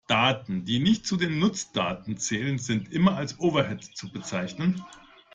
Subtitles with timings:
[0.07, 4.83] Daten, die nicht zu den Nutzdaten zählen, sind immer als Overhead zu bezeichnen?